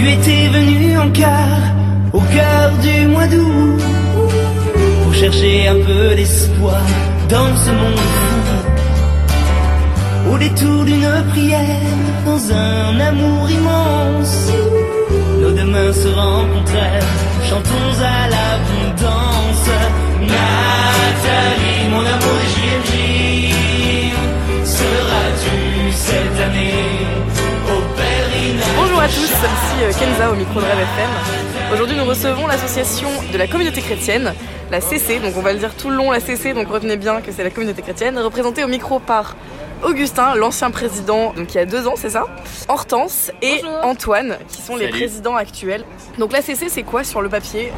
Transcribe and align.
Tu 0.00 0.08
étais 0.08 0.48
venu 0.48 0.98
en 0.98 1.10
quart 1.10 1.64
au 2.14 2.20
cœur 2.20 2.70
du 2.80 3.06
mois 3.08 3.26
d'août 3.26 3.82
pour 5.02 5.12
chercher 5.12 5.68
un 5.68 5.74
peu 5.74 6.14
d'espoir 6.14 6.80
dans 7.28 7.54
ce 7.64 7.70
monde. 7.70 8.08
Au 10.32 10.38
détour 10.38 10.84
d'une 10.84 11.22
prière, 11.32 11.98
dans 12.24 12.42
un 12.50 12.98
amour 12.98 13.50
immense, 13.50 14.48
nos 15.42 15.50
deux 15.50 15.70
mains 15.74 15.92
se 15.92 16.08
rencontrèrent, 16.08 17.12
chantons 17.46 17.92
à 18.16 18.20
l'abondance. 18.32 19.68
Nathalie, 20.32 21.82
mon 21.90 22.04
amour 22.14 22.36
des 22.40 22.50
JMJ, 22.54 22.92
seras-tu 24.64 25.92
cette 25.92 26.40
année? 26.46 26.89
Tous, 29.10 29.24
ici 29.24 29.82
euh, 29.82 29.92
Kenza 29.98 30.30
au 30.30 30.36
micro 30.36 30.60
de 30.60 30.64
Rêve 30.64 30.78
FM. 30.78 31.72
Aujourd'hui 31.72 31.96
nous 31.96 32.04
recevons 32.04 32.46
l'association 32.46 33.08
de 33.32 33.38
la 33.38 33.48
communauté 33.48 33.80
chrétienne, 33.80 34.32
la 34.70 34.80
CC, 34.80 35.18
donc 35.18 35.36
on 35.36 35.40
va 35.40 35.52
le 35.52 35.58
dire 35.58 35.74
tout 35.74 35.90
le 35.90 35.96
long 35.96 36.12
la 36.12 36.20
CC, 36.20 36.52
donc 36.52 36.68
retenez 36.68 36.96
bien 36.96 37.20
que 37.20 37.32
c'est 37.32 37.42
la 37.42 37.50
communauté 37.50 37.82
chrétienne, 37.82 38.18
représentée 38.18 38.62
au 38.62 38.68
micro 38.68 39.00
par 39.00 39.34
Augustin, 39.82 40.36
l'ancien 40.36 40.70
président, 40.70 41.32
donc 41.32 41.52
il 41.52 41.56
y 41.56 41.60
a 41.60 41.64
deux 41.64 41.88
ans, 41.88 41.94
c'est 41.96 42.10
ça? 42.10 42.26
Hortense 42.68 43.32
et 43.42 43.62
Antoine, 43.82 44.38
qui 44.48 44.62
sont 44.62 44.76
les 44.76 44.88
présidents 44.88 45.34
actuels. 45.34 45.84
Donc 46.18 46.32
la 46.32 46.42
CC 46.42 46.68
c'est 46.68 46.84
quoi 46.84 47.02
sur 47.02 47.20
le 47.20 47.28
papier? 47.28 47.72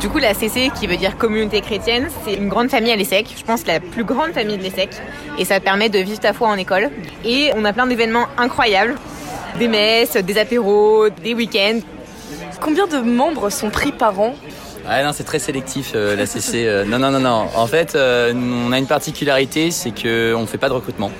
Du 0.00 0.08
coup, 0.10 0.18
la 0.18 0.34
CC, 0.34 0.70
qui 0.74 0.88
veut 0.88 0.96
dire 0.96 1.16
communauté 1.16 1.60
chrétienne, 1.60 2.08
c'est 2.24 2.34
une 2.34 2.48
grande 2.48 2.68
famille 2.68 2.90
à 2.90 2.96
l'ESSEC. 2.96 3.32
Je 3.38 3.44
pense 3.44 3.64
la 3.64 3.78
plus 3.78 4.02
grande 4.02 4.32
famille 4.32 4.58
de 4.58 4.62
l'ESSEC. 4.62 4.90
Et 5.38 5.44
ça 5.44 5.60
permet 5.60 5.88
de 5.88 6.00
vivre 6.00 6.18
ta 6.18 6.32
foi 6.32 6.48
en 6.48 6.56
école. 6.56 6.90
Et 7.24 7.52
on 7.56 7.64
a 7.64 7.72
plein 7.72 7.86
d'événements 7.86 8.26
incroyables. 8.36 8.96
Des 9.58 9.68
messes, 9.68 10.16
des 10.16 10.38
apéros, 10.38 11.08
des 11.22 11.34
week-ends. 11.34 11.78
Combien 12.60 12.86
de 12.86 12.98
membres 12.98 13.50
sont 13.50 13.70
pris 13.70 13.92
par 13.92 14.18
an 14.20 14.34
Ah 14.88 15.04
non, 15.04 15.12
c'est 15.12 15.24
très 15.24 15.38
sélectif 15.38 15.92
euh, 15.94 16.16
la 16.16 16.26
CC. 16.26 16.66
euh, 16.66 16.84
non, 16.84 16.98
non, 16.98 17.10
non, 17.12 17.20
non. 17.20 17.46
En 17.54 17.66
fait, 17.66 17.94
euh, 17.94 18.32
on 18.34 18.72
a 18.72 18.78
une 18.78 18.86
particularité, 18.86 19.70
c'est 19.70 19.90
qu'on 19.90 20.40
ne 20.40 20.46
fait 20.46 20.58
pas 20.58 20.68
de 20.68 20.74
recrutement. 20.74 21.12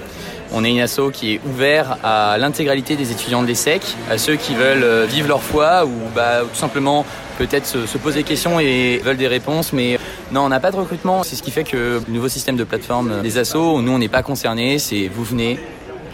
On 0.53 0.65
est 0.65 0.71
une 0.71 0.81
asso 0.81 1.11
qui 1.13 1.35
est 1.35 1.41
ouvert 1.47 1.99
à 2.03 2.37
l'intégralité 2.39 2.97
des 2.97 3.13
étudiants 3.13 3.43
de 3.43 3.47
l'ESSEC, 3.49 3.83
à 4.11 4.19
ceux 4.19 4.37
qui 4.37 4.55
veulent 4.55 5.05
vivre 5.07 5.29
leur 5.29 5.43
foi 5.43 5.85
ou 5.85 5.91
bah, 6.15 6.41
tout 6.43 6.59
simplement 6.59 7.05
peut-être 7.39 7.67
se, 7.67 7.87
se 7.87 7.99
poser 7.99 8.21
des 8.21 8.25
questions 8.25 8.61
et 8.61 9.01
veulent 9.05 9.17
des 9.17 9.27
réponses. 9.27 9.73
Mais 9.73 9.99
non, 10.31 10.43
on 10.43 10.49
n'a 10.49 10.61
pas 10.61 10.71
de 10.71 10.77
recrutement. 10.77 11.25
C'est 11.25 11.35
ce 11.35 11.43
qui 11.43 11.51
fait 11.51 11.65
que 11.65 12.01
le 12.07 12.13
nouveau 12.13 12.29
système 12.29 12.57
de 12.57 12.63
plateforme 12.65 13.21
des 13.23 13.39
assos, 13.39 13.81
nous 13.83 13.93
on 13.93 13.99
n'est 13.99 14.09
pas 14.09 14.23
concernés. 14.23 14.79
C'est 14.79 15.09
vous 15.09 15.25
venez. 15.25 15.59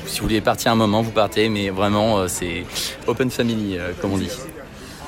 Si 0.06 0.20
vous 0.20 0.26
voulez 0.26 0.40
partir 0.40 0.72
un 0.72 0.76
moment, 0.76 1.02
vous 1.02 1.10
partez, 1.10 1.48
mais 1.48 1.70
vraiment 1.70 2.18
euh, 2.18 2.28
c'est 2.28 2.64
open 3.06 3.30
family 3.30 3.76
euh, 3.78 3.92
comme 4.00 4.12
on 4.12 4.18
dit. 4.18 4.30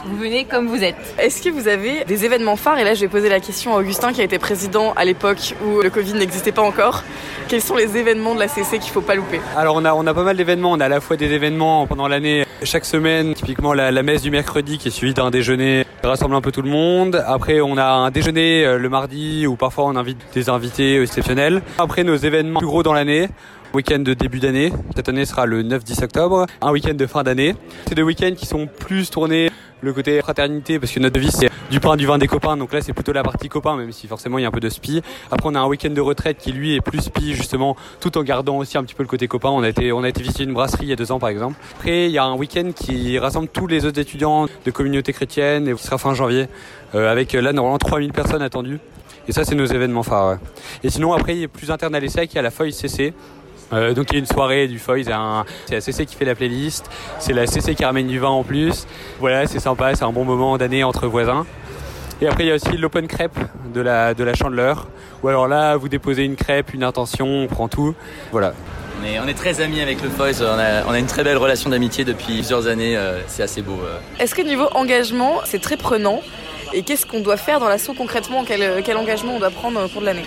Vous 0.05 0.17
venez 0.17 0.45
comme 0.47 0.67
vous 0.67 0.83
êtes. 0.83 0.97
Est-ce 1.19 1.41
que 1.41 1.49
vous 1.49 1.69
avez 1.69 2.05
des 2.05 2.25
événements 2.25 2.57
phares 2.57 2.79
Et 2.79 2.85
là, 2.85 2.95
je 2.95 3.03
vais 3.03 3.09
poser 3.09 3.29
la 3.29 3.39
question 3.39 3.77
à 3.77 3.79
Augustin, 3.79 4.13
qui 4.13 4.21
a 4.21 4.25
été 4.25 4.37
président 4.41 4.93
à 4.97 5.05
l'époque 5.05 5.55
où 5.65 5.81
le 5.81 5.91
Covid 5.91 6.15
n'existait 6.15 6.51
pas 6.51 6.63
encore. 6.63 7.05
Quels 7.47 7.61
sont 7.61 7.77
les 7.77 7.97
événements 7.97 8.35
de 8.35 8.41
la 8.41 8.49
CC 8.49 8.81
qu'il 8.81 8.91
faut 8.91 9.01
pas 9.01 9.15
louper 9.15 9.41
Alors 9.57 9.77
on 9.77 9.85
a, 9.85 9.95
on 9.95 10.05
a 10.07 10.15
pas 10.15 10.25
mal 10.25 10.37
d'événements, 10.37 10.73
on 10.73 10.81
a 10.81 10.87
à 10.87 10.89
la 10.89 11.01
fois 11.01 11.17
des 11.17 11.33
événements 11.33 11.87
pendant 11.87 12.09
l'année 12.09 12.45
chaque 12.65 12.85
semaine, 12.85 13.35
typiquement 13.35 13.75
la, 13.75 13.93
la 13.93 14.03
messe 14.03 14.23
du 14.23 14.31
mercredi 14.31 14.79
qui 14.79 14.89
est 14.89 14.91
suivie 14.91 15.15
d'un 15.15 15.31
déjeuner 15.31 15.85
qui 16.01 16.07
rassemble 16.07 16.35
un 16.35 16.41
peu 16.41 16.51
tout 16.51 16.63
le 16.63 16.71
monde. 16.71 17.23
Après 17.27 17.61
on 17.61 17.77
a 17.77 17.85
un 17.85 18.11
déjeuner 18.11 18.65
euh, 18.65 18.79
le 18.79 18.89
mardi 18.89 19.47
où 19.47 19.57
parfois 19.57 19.85
on 19.85 19.97
invite 19.97 20.19
des 20.35 20.49
invités 20.49 21.01
exceptionnels. 21.01 21.63
Après 21.79 22.05
nos 22.05 22.17
événements 22.17 22.59
plus 22.59 22.67
gros 22.67 22.83
dans 22.83 22.93
l'année, 22.93 23.29
week-end 23.75 24.01
de 24.01 24.15
début 24.15 24.41
d'année, 24.41 24.73
cette 24.95 25.09
année 25.09 25.25
sera 25.25 25.47
le 25.47 25.63
9-10 25.63 26.05
octobre, 26.05 26.47
un 26.61 26.73
week-end 26.73 26.95
de 26.95 27.07
fin 27.07 27.23
d'année. 27.23 27.55
C'est 27.87 27.95
des 27.95 28.03
week-ends 28.03 28.35
qui 28.37 28.47
sont 28.47 28.67
plus 28.67 29.11
tournés 29.11 29.51
le 29.81 29.93
côté 29.93 30.21
fraternité 30.21 30.79
parce 30.79 30.93
que 30.93 31.01
notre 31.01 31.15
devise 31.15 31.33
c'est 31.33 31.51
du 31.71 31.81
pain, 31.81 31.97
du 31.97 32.07
vin, 32.07 32.19
des 32.19 32.29
copains. 32.29 32.57
Donc 32.57 32.73
là 32.73 32.81
c'est 32.81 32.93
plutôt 32.93 33.13
la 33.13 33.23
partie 33.23 33.49
copains 33.49 33.77
même 33.77 33.91
si 33.91 34.07
forcément 34.07 34.39
il 34.39 34.43
y 34.43 34.45
a 34.45 34.49
un 34.49 34.53
peu 34.53 34.61
de 34.61 34.69
spi. 34.69 35.03
Après 35.31 35.49
on 35.51 35.55
a 35.55 35.61
un 35.61 35.67
week-end 35.67 35.91
de 35.91 36.01
retraite 36.01 36.39
qui 36.39 36.53
lui 36.53 36.77
est 36.77 36.81
plus 36.81 37.01
spi 37.01 37.35
justement 37.35 37.77
tout 38.01 38.17
en 38.17 38.23
gardant 38.23 38.59
aussi 38.59 38.79
un 38.79 38.85
petit 38.85 38.95
peu 38.95 39.03
le 39.03 39.09
côté 39.09 39.27
copain. 39.27 39.49
On 39.49 39.63
a 39.63 39.69
été 39.69 39.91
on 39.91 40.03
a 40.05 40.09
été 40.09 40.23
visiter 40.23 40.45
une 40.45 40.53
brasserie 40.53 40.85
il 40.85 40.89
y 40.91 40.93
a 40.93 40.97
deux 40.97 41.11
ans 41.11 41.19
par 41.19 41.31
exemple. 41.31 41.57
Après 41.79 42.07
il 42.07 42.13
y 42.13 42.19
a 42.19 42.25
un 42.25 42.37
week-end 42.37 42.71
qui 42.75 43.19
rassemble 43.19 43.49
tous 43.49 43.67
les 43.67 43.85
autres 43.85 43.99
étudiants 43.99 44.47
de 44.65 44.71
communauté 44.71 45.13
chrétienne 45.13 45.67
et 45.67 45.75
qui 45.75 45.83
sera 45.83 45.99
fin 45.99 46.15
janvier 46.15 46.47
euh, 46.95 47.11
avec 47.11 47.33
là 47.33 47.53
normalement 47.53 47.79
3000 47.79 48.13
personnes 48.13 48.43
attendues. 48.43 48.79
Et 49.29 49.33
ça 49.33 49.45
c'est 49.45 49.55
nos 49.55 49.67
événements 49.67 50.03
phares. 50.03 50.39
Et 50.85 50.91
sinon 50.91 51.13
après 51.13 51.37
il 51.37 51.43
est 51.45 51.49
plus 51.49 51.71
interne 51.71 51.95
à 51.95 51.99
il 51.99 52.35
y 52.35 52.39
a 52.39 52.43
la 52.43 52.51
feuille 52.51 52.73
CC. 52.73 53.15
Euh, 53.73 53.95
donc 53.95 54.07
il 54.11 54.15
y 54.15 54.17
a 54.17 54.19
une 54.21 54.27
soirée 54.27 54.67
du 54.69 54.79
Foy, 54.79 55.05
c'est 55.05 55.13
un- 55.13 55.45
la 55.71 55.81
CC 55.81 56.05
qui 56.07 56.15
fait 56.17 56.25
la 56.25 56.35
playlist, 56.35 56.91
c'est 57.19 57.33
la 57.33 57.47
CC 57.47 57.75
qui 57.75 57.85
ramène 57.85 58.07
du 58.07 58.19
vin 58.19 58.29
en 58.29 58.43
plus. 58.45 58.87
Voilà, 59.21 59.47
c'est 59.47 59.61
sympa, 59.61 59.95
c'est 59.95 60.05
un 60.05 60.13
bon 60.13 60.25
moment 60.25 60.59
d'année 60.59 60.85
entre 60.85 61.07
voisins. 61.07 61.47
Et 62.21 62.29
après 62.29 62.45
il 62.45 62.49
y 62.49 62.53
a 62.53 62.55
aussi 62.55 62.77
l'open 62.77 63.09
crêpe 63.09 63.39
de 63.75 63.81
la, 63.81 64.15
de 64.15 64.23
la 64.23 64.35
chandeleur, 64.35 64.89
où 65.23 65.29
alors 65.29 65.49
là 65.49 65.77
vous 65.77 65.89
déposez 65.89 66.25
une 66.25 66.37
crêpe, 66.37 66.73
une 66.75 66.85
intention, 66.85 67.27
on 67.27 67.47
prend 67.49 67.69
tout. 67.69 67.95
Voilà. 68.31 68.53
On 69.01 69.05
est, 69.07 69.19
on 69.19 69.27
est 69.27 69.35
très 69.35 69.61
amis 69.61 69.81
avec 69.81 70.01
le 70.03 70.09
Foys, 70.11 70.43
on 70.43 70.59
a, 70.59 70.85
on 70.87 70.91
a 70.93 70.99
une 71.01 71.07
très 71.07 71.25
belle 71.25 71.39
relation 71.39 71.71
d'amitié 71.71 72.05
depuis 72.05 72.35
plusieurs 72.35 72.69
années, 72.69 72.97
euh, 72.97 73.21
c'est 73.27 73.43
assez 73.43 73.63
beau. 73.63 73.81
euh. 73.83 73.99
Est-ce 74.21 74.35
que 74.35 74.43
niveau 74.43 74.69
engagement, 74.75 75.41
c'est 75.45 75.61
très 75.61 75.77
prenant 75.77 76.21
Et 76.75 76.83
qu'est-ce 76.83 77.05
qu'on 77.05 77.21
doit 77.21 77.37
faire 77.37 77.61
dans 77.61 77.69
l'assaut 77.69 77.93
concrètement 77.93 78.45
quel, 78.45 78.83
quel 78.83 78.97
engagement 78.97 79.37
on 79.37 79.39
doit 79.39 79.51
prendre 79.51 79.85
au 79.85 79.89
cours 79.89 80.01
de 80.01 80.07
l'année 80.07 80.25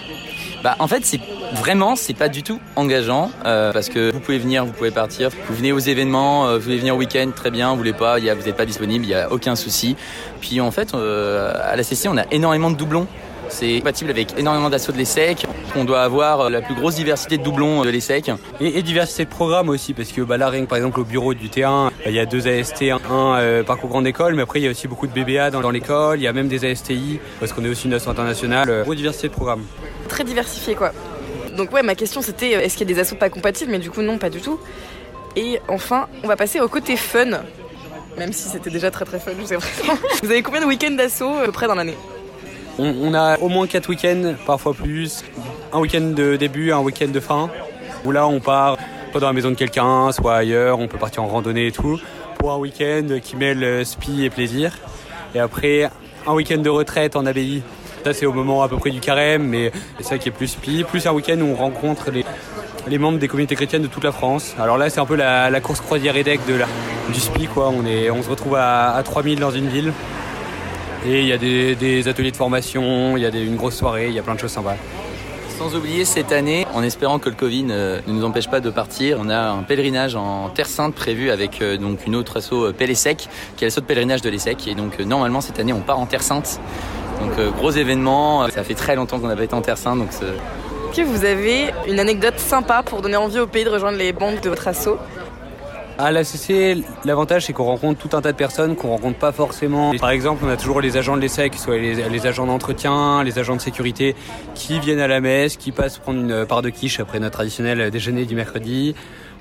Bah, 0.63 0.75
en 0.79 0.88
fait, 0.88 1.03
c'est 1.03 1.19
vraiment, 1.53 1.95
c'est 1.95 2.13
pas 2.13 2.29
du 2.29 2.44
tout 2.44 2.59
engageant 2.75 3.31
euh, 3.45 3.72
parce 3.72 3.89
que 3.89 4.11
vous 4.11 4.19
pouvez 4.19 4.38
venir, 4.38 4.63
vous 4.66 4.72
pouvez 4.72 4.91
partir, 4.91 5.29
vous 5.47 5.56
venez 5.56 5.72
aux 5.72 5.79
événements, 5.79 6.47
euh, 6.47 6.57
vous 6.57 6.66
voulez 6.66 6.78
venir 6.78 6.95
au 6.95 7.00
week-end, 7.00 7.31
très 7.35 7.50
bien, 7.50 7.72
vous 7.72 7.78
voulez 7.78 7.94
pas, 7.94 8.19
vous 8.19 8.25
n'êtes 8.25 8.56
pas 8.56 8.66
disponible, 8.66 9.06
il 9.06 9.09
y 9.09 9.16
a 9.16 9.31
aucun 9.31 9.56
souci. 9.56 9.95
Puis 10.39 10.61
en 10.61 10.72
fait, 10.72 10.94
euh, 10.94 11.51
à 11.63 11.75
la 11.75 11.83
CC, 11.83 12.07
on 12.09 12.17
a 12.17 12.25
énormément 12.31 12.69
de 12.69 12.75
doublons. 12.75 13.07
C'est 13.50 13.78
compatible 13.79 14.09
avec 14.09 14.38
énormément 14.38 14.69
d'assauts 14.69 14.91
de 14.91 14.97
l'ESSEC. 14.97 15.45
On 15.75 15.83
doit 15.85 16.01
avoir 16.01 16.41
euh, 16.41 16.50
la 16.50 16.61
plus 16.61 16.75
grosse 16.75 16.95
diversité 16.95 17.38
de 17.38 17.44
doublons 17.44 17.83
de 17.83 17.89
l'ESSEC. 17.89 18.31
Et, 18.59 18.79
et 18.79 18.81
diversité 18.81 19.25
de 19.25 19.29
programmes 19.29 19.69
aussi, 19.69 19.94
parce 19.94 20.11
que 20.11 20.22
bah, 20.22 20.38
là, 20.38 20.50
rien 20.50 20.61
que 20.61 20.69
par 20.69 20.78
exemple 20.78 21.00
au 21.00 21.03
bureau 21.03 21.33
du 21.33 21.47
T1, 21.50 21.91
il 22.06 22.13
y 22.13 22.19
a 22.19 22.25
deux 22.25 22.47
AST, 22.47 22.83
un, 22.83 23.00
un, 23.09 23.39
euh, 23.39 23.63
parcours 23.63 23.89
grande 23.89 24.07
école, 24.07 24.35
mais 24.35 24.41
après 24.41 24.59
il 24.59 24.63
y 24.63 24.67
a 24.67 24.72
aussi 24.72 24.88
beaucoup 24.88 25.07
de 25.07 25.13
BBA 25.13 25.51
dans, 25.51 25.61
dans 25.61 25.72
l'école, 25.72 26.19
il 26.19 26.23
y 26.23 26.28
a 26.28 26.33
même 26.33 26.47
des 26.47 26.66
ASTI, 26.69 27.19
parce 27.39 27.53
qu'on 27.53 27.63
est 27.66 27.69
aussi 27.69 27.85
une 27.85 27.91
nation 27.91 28.11
internationale. 28.11 28.69
Euh, 28.69 28.83
grosse 28.83 28.97
diversité 28.97 29.28
de 29.28 29.33
programmes. 29.33 29.63
Très 30.07 30.23
diversifié 30.23 30.75
quoi. 30.75 30.91
Donc 31.56 31.72
ouais, 31.72 31.83
ma 31.83 31.95
question 31.95 32.22
c'était 32.22 32.56
euh, 32.56 32.62
est-ce 32.62 32.77
qu'il 32.77 32.88
y 32.89 32.91
a 32.91 32.94
des 32.94 33.00
assauts 33.00 33.16
pas 33.16 33.29
compatibles? 33.29 33.72
Mais 33.72 33.79
du 33.79 33.89
coup 33.89 34.01
non, 34.01 34.17
pas 34.17 34.29
du 34.29 34.41
tout. 34.41 34.59
Et 35.35 35.59
enfin, 35.67 36.07
on 36.23 36.27
va 36.27 36.35
passer 36.35 36.59
au 36.59 36.67
côté 36.67 36.95
fun. 36.95 37.41
Même 38.17 38.31
si 38.31 38.47
c'était 38.47 38.69
déjà 38.69 38.91
très 38.91 39.03
très 39.03 39.19
fun 39.19 39.31
jusqu'à 39.38 39.57
présent. 39.57 39.97
Vous 40.23 40.31
avez 40.31 40.41
combien 40.41 40.62
de 40.62 40.66
week-ends 40.66 40.91
d'assaut 40.95 41.33
à 41.41 41.45
peu 41.45 41.51
près 41.51 41.67
dans 41.67 41.75
l'année? 41.75 41.97
On, 42.78 43.13
a 43.13 43.40
au 43.40 43.47
moins 43.47 43.68
quatre 43.68 43.88
week-ends, 43.88 44.34
parfois 44.46 44.74
plus. 44.74 45.24
Un 45.72 45.80
week-end 45.80 46.12
de 46.13 46.36
début, 46.36 46.74
un 46.74 46.80
week-end 46.80 47.08
de 47.08 47.19
fin, 47.22 47.50
où 48.03 48.12
là 48.12 48.28
on 48.28 48.41
part 48.41 48.78
soit 49.12 49.22
dans 49.22 49.28
la 49.28 49.34
maison 49.34 49.50
de 49.50 49.56
quelqu'un, 49.56 50.12
soit 50.12 50.36
ailleurs, 50.36 50.80
on 50.80 50.88
peut 50.90 50.97
partir 50.97 51.24
en 51.24 51.28
randonnée 51.28 51.68
et 51.68 51.72
tout, 51.72 51.97
pour 52.38 52.52
un 52.52 52.58
week-end 52.58 53.08
qui 53.24 53.38
mêle 53.38 53.63
euh, 53.63 53.86
spi 53.86 54.25
et 54.25 54.30
plaisir. 54.30 54.74
Et 55.34 55.40
après, 55.40 55.90
un 56.28 56.34
week-end 56.34 56.58
de 56.58 56.69
retraite 56.69 57.16
en 57.16 57.25
abbaye. 57.25 57.63
Ça 58.03 58.13
c'est 58.13 58.25
au 58.25 58.34
moment 58.34 58.62
à 58.62 58.68
peu 58.68 58.75
près 58.75 58.92
du 58.92 59.00
carême, 59.00 59.44
mais 59.44 59.72
c'est 59.97 60.03
ça 60.03 60.18
qui 60.18 60.28
est 60.28 60.34
plus 60.34 60.47
spi. 60.47 60.84
Plus 60.84 61.07
un 61.07 61.13
week-end 61.13 61.40
où 61.40 61.46
on 61.46 61.56
rencontre 61.56 62.12
les, 62.12 62.97
membres 62.97 63.19
des 63.19 63.30
communautés 63.30 63.56
chrétiennes 63.56 63.84
de 63.84 63.88
toute 63.88 64.03
la 64.03 64.12
France. 64.12 64.53
Alors 64.59 64.78
là 64.78 64.90
c'est 64.90 65.00
un 65.00 65.06
peu 65.06 65.16
la, 65.16 65.50
la 65.50 65.62
course 65.62 65.80
croisière 65.80 66.18
EDEC 66.18 66.46
de 66.46 66.56
la, 66.56 66.68
du 67.13 67.19
spi 67.22 67.47
quoi. 67.47 67.69
On, 67.69 67.86
est, 67.86 68.12
on 68.12 68.22
se 68.22 68.30
retrouve 68.30 68.56
à, 68.56 68.94
à 68.96 69.02
3000 69.02 69.40
dans 69.40 69.52
une 69.52 69.69
ville. 69.69 69.94
Et 71.07 71.21
il 71.21 71.27
y 71.27 71.33
a 71.33 71.38
des, 71.38 71.75
des 71.75 72.07
ateliers 72.07 72.31
de 72.31 72.35
formation, 72.38 73.16
il 73.16 73.23
y 73.23 73.25
a 73.25 73.31
des- 73.31 73.43
une 73.45 73.55
grosse 73.57 73.75
soirée, 73.75 74.07
il 74.07 74.13
y 74.13 74.19
a 74.19 74.23
plein 74.23 74.33
de 74.35 74.39
choses 74.39 74.51
sympas. 74.51 74.75
Sans 75.57 75.73
oublier 75.75 76.03
cette 76.03 76.31
année, 76.31 76.66
en 76.73 76.83
espérant 76.83 77.19
que 77.19 77.29
le 77.29 77.35
Covid 77.35 77.67
euh, 77.69 77.99
ne 78.07 78.13
nous 78.13 78.25
empêche 78.25 78.49
pas 78.49 78.59
de 78.59 78.69
partir, 78.69 79.17
on 79.21 79.29
a 79.29 79.38
un 79.51 79.61
pèlerinage 79.63 80.15
en 80.15 80.49
Terre 80.49 80.65
Sainte 80.67 80.95
prévu 80.95 81.29
avec 81.29 81.61
euh, 81.61 81.77
donc 81.77 82.05
une 82.07 82.15
autre 82.15 82.38
asso 82.38 82.51
euh, 82.53 82.73
Pélésec, 82.73 83.29
qui 83.55 83.63
est 83.63 83.67
l'asso 83.67 83.77
de 83.79 83.85
pèlerinage 83.85 84.21
de 84.21 84.29
l'ESSEC. 84.29 84.68
Et 84.68 84.75
donc 84.75 85.00
normalement 85.00 85.41
cette 85.41 85.59
année 85.59 85.71
on 85.74 85.80
part 85.80 86.00
en 86.00 86.07
Terre 86.07 86.24
Sainte. 86.24 86.59
Donc 87.21 87.31
gros 87.56 87.71
événement, 87.71 88.50
ça 88.50 88.63
fait 88.63 88.74
très 88.74 88.95
longtemps 88.95 89.19
qu'on 89.19 89.27
n'a 89.27 89.38
pas 89.38 89.44
été 89.45 89.53
en 89.56 89.62
Terre 89.62 89.77
Sainte, 89.77 90.00
donc 90.00 90.09
c'est- 90.09 90.25
Est-ce 90.25 90.97
que 91.01 91.07
vous 91.07 91.24
avez 91.24 91.68
une 91.88 92.00
anecdote 92.00 92.38
sympa 92.39 92.83
pour 92.83 93.01
donner 93.01 93.15
envie 93.15 93.39
au 93.39 93.47
pays 93.47 93.63
de 93.63 93.69
rejoindre 93.69 93.97
les 93.97 94.12
bandes 94.12 94.41
de 94.41 94.50
votre 94.50 94.68
assaut 94.68 94.97
À 95.97 96.12
la 96.12 96.25
CC, 96.25 96.83
l'avantage 97.06 97.45
c'est 97.45 97.53
qu'on 97.53 97.63
rencontre 97.63 98.00
tout 98.00 98.18
un 98.18 98.21
tas 98.21 98.33
de 98.33 98.38
personnes 98.38 98.75
qu'on 98.75 98.89
rencontre 98.89 99.18
pas 99.18 99.31
forcément. 99.31 99.94
Par 99.97 100.09
exemple, 100.09 100.44
on 100.45 100.50
a 100.50 100.57
toujours 100.57 100.81
les 100.81 100.97
agents 100.97 101.15
de 101.15 101.21
l'ESSEC, 101.21 101.56
soit 101.56 101.77
les, 101.77 102.09
les 102.09 102.27
agents 102.27 102.45
d'entretien, 102.45 103.24
les 103.24 103.39
agents 103.39 103.56
de 103.56 103.62
sécurité, 103.62 104.13
qui 104.56 104.80
viennent 104.80 105.00
à 105.00 105.07
la 105.07 105.21
messe, 105.21 105.56
qui 105.56 105.71
passent 105.71 105.97
prendre 105.97 106.19
une 106.19 106.45
part 106.45 106.62
de 106.62 106.69
quiche 106.69 107.00
après 107.00 107.19
notre 107.21 107.36
traditionnel 107.36 107.92
déjeuner 107.92 108.25
du 108.25 108.36
mercredi. 108.36 108.94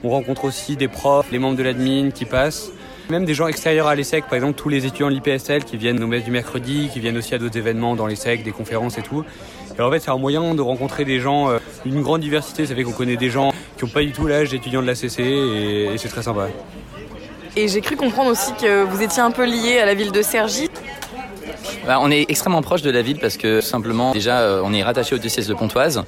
On 0.05 0.11
rencontre 0.11 0.45
aussi 0.45 0.77
des 0.77 0.87
profs, 0.87 1.33
les 1.33 1.41
membres 1.41 1.57
de 1.57 1.65
l'admin 1.65 2.11
qui 2.11 2.25
passent. 2.25 2.71
Même 3.11 3.25
des 3.25 3.35
gens 3.35 3.49
extérieurs 3.49 3.89
à 3.89 3.97
l'ESSEC, 3.97 4.25
par 4.27 4.35
exemple 4.35 4.55
tous 4.55 4.69
les 4.69 4.87
étudiants 4.87 5.11
de 5.11 5.15
l'IPSL 5.15 5.65
qui 5.65 5.77
viennent 5.77 6.03
aux 6.03 6.07
messes 6.07 6.25
du 6.25 6.31
mercredi, 6.31 6.89
qui 6.91 7.01
viennent 7.01 7.19
aussi 7.19 7.35
à 7.35 7.39
d'autres 7.39 7.59
événements 7.59 7.97
dans 7.97 8.07
l'ESSEC, 8.07 8.45
des 8.45 8.53
conférences 8.53 8.97
et 8.97 9.03
tout. 9.03 9.25
Et 9.79 9.83
en 9.83 9.91
fait, 9.91 10.01
c'est 10.01 10.11
un 10.11 10.19
moyen 10.19 10.55
de 10.55 10.63
rencontrer 10.63 11.05
des 11.05 11.21
gens, 11.21 11.51
euh, 11.51 11.59
une 11.85 12.03
grande 12.03 12.21
diversité. 12.21 12.67
Ça 12.67 12.75
fait 12.75 12.85
qu'on 12.85 12.93
connaît 12.93 13.17
des 13.17 13.31
gens 13.31 13.53
qui 13.77 13.85
n'ont 13.85 13.91
pas 13.91 14.03
du 14.03 14.13
tout 14.13 14.27
l'âge 14.27 14.51
d'étudiants 14.51 14.83
de 14.83 14.87
la 14.87 14.95
CC 14.95 15.23
et, 15.23 15.85
et 15.95 15.99
c'est 15.99 16.09
très 16.09 16.23
sympa. 16.23 16.49
Et 17.57 17.69
j'ai 17.69 17.81
cru 17.81 17.97
comprendre 17.97 18.31
aussi 18.31 18.53
que 18.61 18.83
vous 18.83 19.03
étiez 19.03 19.23
un 19.23 19.31
peu 19.31 19.45
lié 19.45 19.79
à 19.79 19.87
la 19.87 19.95
ville 19.95 20.11
de 20.11 20.23
Cergy. 20.23 20.71
Bah, 21.87 21.99
on 22.01 22.11
est 22.11 22.25
extrêmement 22.29 22.63
proche 22.63 22.83
de 22.83 22.91
la 22.91 23.03
ville 23.03 23.19
parce 23.19 23.37
que 23.37 23.61
simplement 23.61 24.13
déjà 24.13 24.41
euh, 24.41 24.63
on 24.65 24.73
est 24.73 24.83
rattaché 24.83 25.15
au 25.15 25.19
diocèse 25.19 25.49
de 25.49 25.55
Pontoise. 25.55 26.03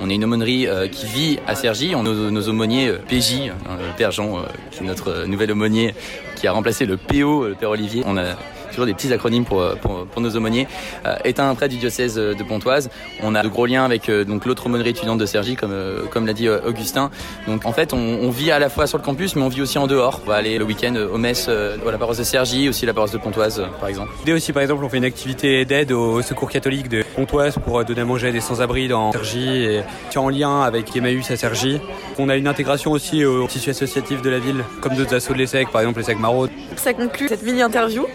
On 0.00 0.08
est 0.08 0.14
une 0.14 0.24
aumônerie 0.24 0.66
euh, 0.66 0.88
qui 0.88 1.06
vit 1.06 1.38
à 1.46 1.54
Cergy. 1.54 1.94
On 1.94 2.00
a 2.00 2.04
nos, 2.04 2.30
nos 2.30 2.48
aumôniers 2.48 2.88
euh, 2.88 2.98
PJ, 3.08 3.52
Père 3.96 4.10
Jean, 4.10 4.42
qui 4.70 4.82
est 4.82 4.86
notre 4.86 5.24
nouvel 5.26 5.52
aumônier 5.52 5.94
qui 6.36 6.46
a 6.46 6.52
remplacé 6.52 6.86
le 6.86 6.96
PO, 6.96 7.48
le 7.48 7.54
Père 7.54 7.70
Olivier. 7.70 8.02
On 8.06 8.16
a 8.16 8.36
toujours 8.68 8.86
des 8.86 8.94
petits 8.94 9.12
acronymes 9.12 9.44
pour, 9.44 9.64
pour, 9.80 10.06
pour 10.06 10.22
nos 10.22 10.30
aumôniers, 10.36 10.66
euh, 11.06 11.16
est 11.24 11.40
un 11.40 11.54
prêtre 11.54 11.72
du 11.72 11.78
diocèse 11.78 12.16
de 12.16 12.42
Pontoise. 12.42 12.90
On 13.22 13.34
a 13.34 13.42
de 13.42 13.48
gros 13.48 13.66
liens 13.66 13.84
avec 13.84 14.10
donc 14.10 14.46
l'autre 14.46 14.66
aumônerie 14.66 14.90
étudiante 14.90 15.18
de 15.18 15.26
Cergy, 15.26 15.56
comme, 15.56 15.74
comme 16.10 16.26
l'a 16.26 16.32
dit 16.32 16.48
Augustin. 16.48 17.10
Donc 17.46 17.66
en 17.66 17.72
fait, 17.72 17.92
on, 17.92 17.98
on, 17.98 18.30
vit 18.30 18.50
à 18.50 18.58
la 18.58 18.68
fois 18.68 18.86
sur 18.86 18.98
le 18.98 19.04
campus, 19.04 19.36
mais 19.36 19.42
on 19.42 19.48
vit 19.48 19.62
aussi 19.62 19.78
en 19.78 19.86
dehors. 19.86 20.20
On 20.24 20.28
va 20.28 20.36
aller 20.36 20.58
le 20.58 20.64
week-end 20.64 20.94
aux 20.94 21.18
messes 21.18 21.48
à 21.48 21.90
la 21.90 21.98
paroisse 21.98 22.18
de 22.18 22.24
Cergy, 22.24 22.68
aussi 22.68 22.86
la 22.86 22.94
paroisse 22.94 23.12
de 23.12 23.18
Pontoise, 23.18 23.62
par 23.80 23.88
exemple. 23.88 24.12
L'idée 24.20 24.32
aussi, 24.32 24.52
par 24.52 24.62
exemple, 24.62 24.84
on 24.84 24.88
fait 24.88 24.98
une 24.98 25.04
activité 25.04 25.64
d'aide 25.64 25.92
au 25.92 26.22
secours 26.22 26.50
catholique 26.50 26.88
de 26.88 27.04
Pontoise 27.16 27.56
pour 27.64 27.84
donner 27.84 28.00
à 28.00 28.04
manger 28.04 28.28
à 28.28 28.32
des 28.32 28.40
sans-abri 28.40 28.88
dans 28.88 29.12
Cergy 29.12 29.64
et 29.64 29.82
en 30.16 30.28
lien 30.28 30.62
avec 30.62 30.94
Emmaüs 30.96 31.30
à 31.30 31.36
Cergy. 31.36 31.80
On 32.18 32.28
a 32.28 32.36
une 32.36 32.48
intégration 32.48 32.92
aussi 32.92 33.24
au 33.24 33.46
tissu 33.46 33.70
associatif 33.70 34.22
de 34.22 34.30
la 34.30 34.38
ville, 34.38 34.64
comme 34.80 34.94
d'autres 34.94 35.14
assos 35.14 35.32
de 35.32 35.38
l'ESSEC, 35.38 35.70
par 35.70 35.82
exemple 35.82 36.00
l'ESSEC 36.00 36.18
Maraude. 36.18 36.50
Ça 36.76 36.92
conclut 36.92 37.28
cette 37.28 37.42
mini-interview. 37.42 38.06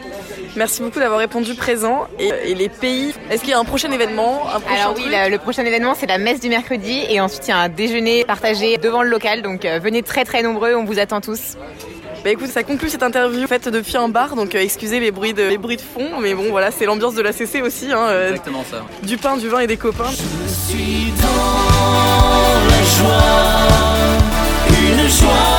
Merci 0.56 0.82
beaucoup 0.82 1.00
d'avoir 1.00 1.20
répondu 1.20 1.56
présent. 1.56 2.06
Et, 2.20 2.32
et 2.52 2.56
les 2.56 2.70
pays, 2.70 3.14
est-ce 3.32 3.42
qu'il 3.42 3.50
y 3.50 3.54
a 3.54 3.60
un 3.60 3.66
prochain 3.66 3.92
événement 3.92 4.44
un 4.56 4.60
prochain 4.60 4.82
Alors 4.82 4.94
oui, 4.96 5.06
la- 5.10 5.30
le 5.30 5.38
prochain 5.40 5.66
événement 5.66 5.96
c'est 5.96 6.06
la 6.08 6.18
messe 6.20 6.40
du 6.40 6.50
mercredi 6.50 7.04
et 7.10 7.20
ensuite 7.20 7.48
il 7.48 7.52
y 7.52 7.54
a 7.54 7.58
un 7.58 7.70
déjeuner 7.70 8.24
partagé 8.24 8.78
devant 8.78 9.02
le 9.04 9.10
local. 9.10 9.42
Donc 9.42 9.66
euh, 9.66 9.80
venez 9.82 10.04
très 10.04 10.26
très 10.26 10.44
nombreux, 10.44 10.76
on 10.76 10.86
vous 10.86 11.00
attend 11.00 11.22
tous. 11.22 11.58
Bah 12.24 12.30
écoute, 12.30 12.48
ça 12.48 12.64
conclut 12.64 12.90
cette 12.90 13.04
interview 13.04 13.46
faite 13.48 13.68
depuis 13.68 13.98
un 13.98 14.08
bar, 14.08 14.36
donc 14.38 14.56
euh, 14.56 14.60
excusez 14.62 15.02
les 15.02 15.12
bruits, 15.12 15.34
de, 15.34 15.44
les 15.44 15.58
bruits 15.58 15.76
de 15.76 15.82
fond, 15.82 16.20
mais 16.22 16.34
bon 16.34 16.52
voilà, 16.52 16.72
c'est 16.72 16.86
l'ambiance 16.86 17.16
de 17.16 17.22
la 17.22 17.34
CC 17.34 17.62
aussi, 17.62 17.92
hein, 17.92 17.98
euh, 18.08 18.30
Exactement 18.30 18.64
ça. 18.72 18.78
du 19.06 19.18
pain, 19.18 19.36
du 19.36 19.50
vin 19.50 19.60
et 19.60 19.68
des 19.68 19.76
copains. 19.76 20.06
Je 20.10 20.54
suis 20.72 21.12
dans 21.22 22.70
la 22.70 22.84
joie, 22.96 24.70
une 24.70 25.10
joie 25.10 25.53